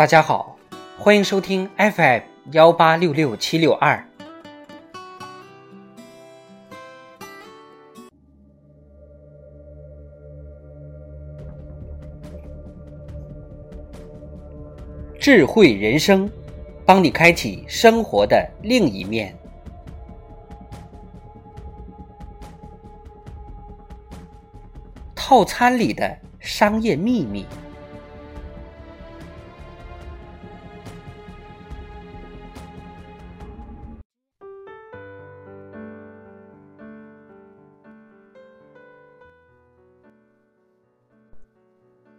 [0.00, 0.56] 大家好，
[0.98, 2.22] 欢迎收听 FM
[2.52, 4.02] 幺八六六七六二。
[15.18, 16.30] 智慧人生，
[16.86, 19.36] 帮你开启生活的另一面。
[25.14, 27.44] 套餐里的商业秘密。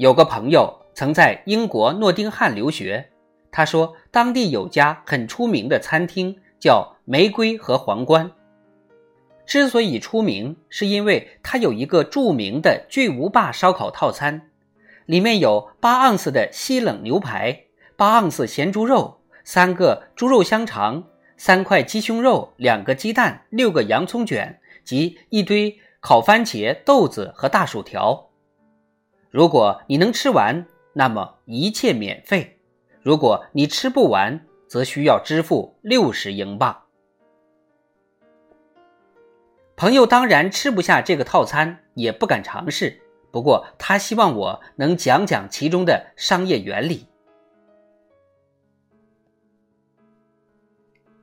[0.00, 3.10] 有个朋友曾在英国诺丁汉留学，
[3.52, 8.30] 他说当地有家很出名的餐厅叫“玫瑰和皇冠”。
[9.44, 14.48] 之所以出名，是因为它有一个著名的巨无霸烧烤套餐，
[15.04, 21.04] 里面有八盎司的西冷牛排、八盎司咸猪肉、三个猪肉香肠、
[21.36, 28.29] 三块鸡胸肉、两个鸡蛋、六个洋葱卷及一堆烤番茄、豆子和大薯条。
[29.30, 32.56] 如果你能吃完，那么一切免费；
[33.00, 36.82] 如果你吃不完，则需要支付六十英镑。
[39.76, 43.00] 朋友当然吃不下这个套餐，也不敢尝试。
[43.30, 47.06] 不过他希望我能讲讲其中的商业原理。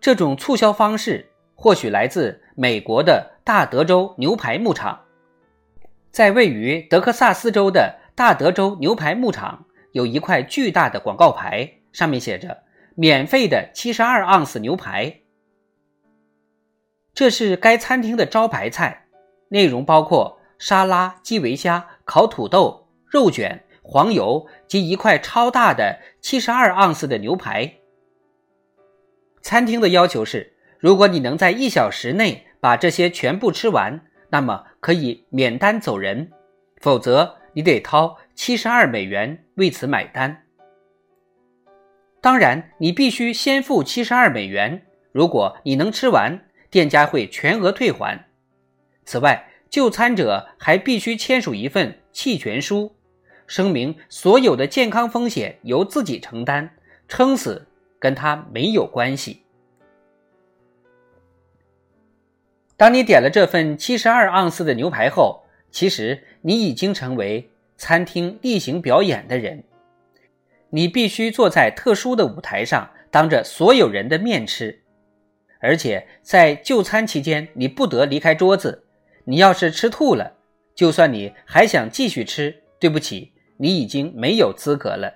[0.00, 5.05] 这种促销方式或许来自美国的大德州牛排牧场。
[6.16, 12.62] 在位于德克萨斯州的大德州牛排牧场，有一块巨大的广告牌，上面写着
[12.96, 15.20] “免费的七十二盎司牛排”。
[17.12, 19.08] 这是该餐厅的招牌菜，
[19.48, 27.74] 内容包括沙拉、基围虾、烤土豆、肉卷、黄油及一块超大的七十二盎司的牛排。
[29.42, 34.05] 餐厅的要求是，如果你能在一小时内把这些全部吃完。
[34.28, 36.30] 那么可以免单走人，
[36.78, 40.42] 否则你得掏七十二美元为此买单。
[42.20, 44.82] 当然，你必须先付七十二美元。
[45.12, 48.26] 如果你能吃完，店家会全额退还。
[49.04, 52.96] 此外，就餐者还必须签署一份弃权书，
[53.46, 56.76] 声明所有的健康风险由自己承担，
[57.06, 57.66] 撑死
[57.98, 59.45] 跟他没有关系。
[62.76, 69.64] 当你点了这份七十二盎司的牛排后，其实你已经成为餐厅例行表演的人。
[70.68, 74.82] 你必须坐在特殊的舞台上，当着所有人的面吃，
[75.58, 78.84] 而且在就餐期间，你不得离开桌子。
[79.24, 80.34] 你要是吃吐了，
[80.74, 85.12] 就算你还想继续吃，对不起，你已经没有资格了。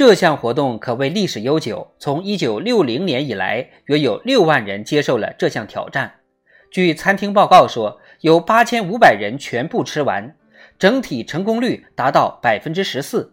[0.00, 6.20] 这项活动可谓历史悠久，从1960年以来，约有6万人接受了这项挑战。
[6.70, 10.34] 据餐厅报告说，有8500人全部吃完，
[10.78, 13.28] 整体成功率达到14%。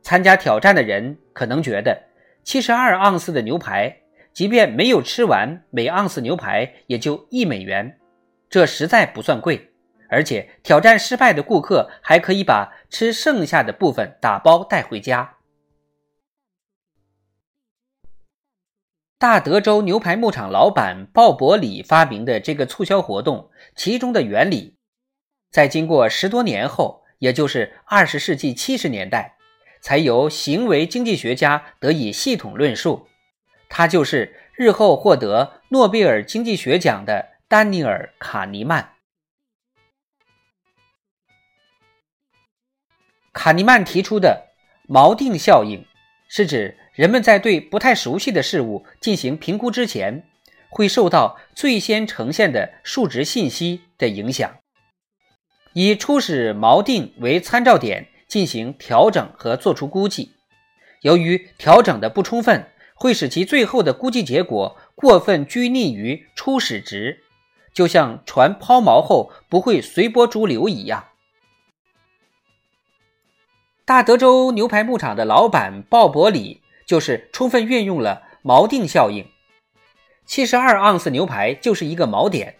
[0.00, 2.04] 参加挑战的人可能觉得
[2.44, 3.96] ，72盎司的牛排，
[4.32, 7.98] 即便没有吃完，每盎司牛排也就一美元，
[8.48, 9.72] 这实在不算贵。
[10.08, 15.33] 而且挑战失败的顾客还可以把吃剩下的部分打包带回家。
[19.24, 24.76] 大德州牛排牧场老板鲍勃里发明的这个促销活动，其中的原理，
[25.50, 29.38] 在经过十多年后，也就是二十世纪七十年代，
[29.80, 33.08] 才由行为经济学家得以系统论述。
[33.70, 38.96] 他就是日后获得诺贝尔经济学奖的丹尼尔·卡尼曼。
[43.32, 44.50] 卡尼曼提出的
[44.86, 45.86] 锚定效应，
[46.36, 46.76] 是指。
[46.94, 50.22] 人们在对不太熟悉的事物进行评估之前，
[50.68, 54.58] 会受到最先呈现的数值信息的影响，
[55.72, 60.34] 以初始锚定为参照点进行调整和做出估计。
[61.02, 62.64] 由于调整的不充分，
[62.94, 67.24] 会使其最后的估计结果过分拘泥于初始值，
[67.72, 71.08] 就像船抛锚后不会随波逐流一样。
[73.84, 76.62] 大德州牛排牧场的老板鲍勃里。
[76.86, 79.26] 就是充分运用了锚定效应。
[80.26, 82.56] 七十二盎司牛排就是一个锚点。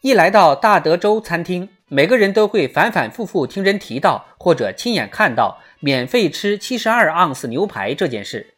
[0.00, 8.54] 一来到大德州餐厅，每个人都会反反复复听人提到或者亲眼看到免费吃七十二盎司牛排这件事。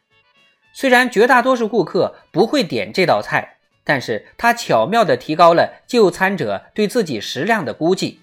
[0.73, 8.21] 虽然绝大多数顾客不会点这道菜，但是他巧妙地提高了就餐者对自己食量的估计，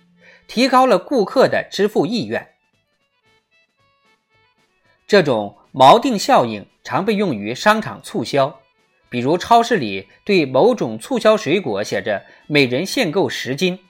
[0.48, 2.49] 提高了顾客的支付意愿。
[5.10, 8.60] 这种锚定效应常被用于商场促销，
[9.08, 13.80] 比如超市里对某种促销水果写着“每人限购十斤”，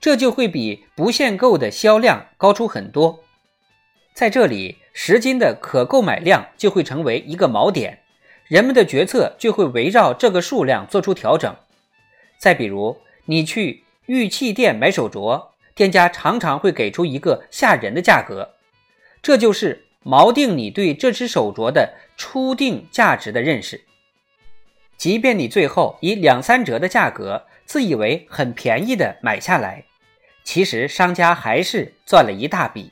[0.00, 3.22] 这就会比不限购的销量高出很多。
[4.14, 7.98] 在这里，十斤的可购买量就会成为一个锚点，
[8.46, 11.54] 人们的决策就会围绕这个数量做出调整。
[12.38, 12.96] 再比如，
[13.26, 18.54] 你去玉器店买手镯，店家常常会给出一个吓人的价格，
[19.20, 19.84] 这就是。
[20.08, 23.84] 锚定你对这只手镯的初定价值的认识，
[24.96, 29.84] 即便你最后以两三折的价格自以为很便宜的买下来，
[30.44, 32.90] 其实商家还是赚了一大笔。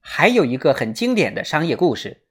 [0.00, 2.22] 还有一个很经典的商业故事，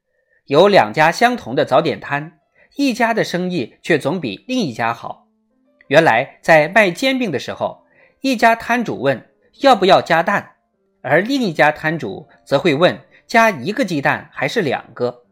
[0.46, 2.40] 有两家相同的早点摊，
[2.78, 5.28] 一家的生意却总比另一家好。
[5.88, 7.86] 原来在卖煎饼的时候，
[8.22, 9.33] 一家摊主问。
[9.60, 10.52] 要不要加蛋？
[11.02, 15.24] 而另一家摊主则会问：加一个鸡蛋还是两个？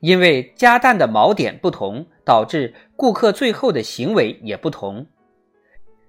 [0.00, 5.06] 因为加蛋的锚点不同，导致顾客最后的行为也不同。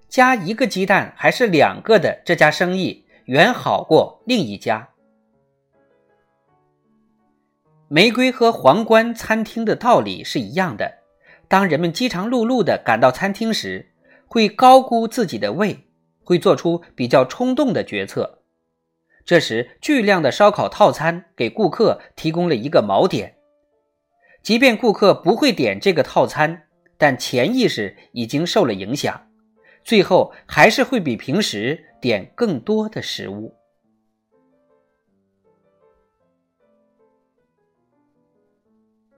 [0.08, 4.88] 加一个鸡蛋还是两个的这家生意远好过另一家。
[7.88, 11.00] 玫瑰和皇冠餐厅的道理是一样的。
[11.46, 13.92] 当人们饥肠辘辘地赶到餐厅时，
[14.26, 15.86] 会高估自己的胃。
[16.24, 18.38] 会做出比较冲动的决策，
[19.24, 23.36] 这时巨量的烧烤套餐给顾客提供了一个锚点，
[24.42, 26.64] 即便顾客不会点这个套餐，
[26.98, 29.28] 但潜意识已经受了影响，
[29.84, 33.54] 最后还是会比平时点更多的食物。